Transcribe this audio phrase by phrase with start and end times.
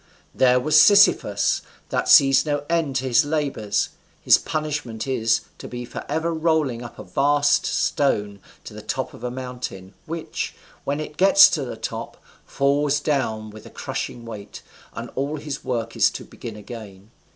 [0.33, 3.89] There was Sisyphus, that sees no end to his labours.
[4.19, 9.23] His punishment is, to be forever rolling up a vast stone to the top of
[9.23, 12.17] a mountain, which, when it gets to the top,
[12.47, 14.63] falls down with a crushing weight,
[14.95, 17.11] and all his work is to be begun again.